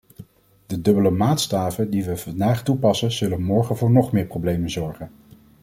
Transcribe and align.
De 0.65 0.81
dubbele 0.81 1.09
maatstaven 1.09 1.89
die 1.89 2.05
we 2.05 2.17
vandaag 2.17 2.63
toepassen 2.63 3.11
zullen 3.11 3.43
morgen 3.43 3.77
voor 3.77 3.91
nog 3.91 4.11
meer 4.11 4.25
problemen 4.25 4.69
zorgen. 4.69 5.11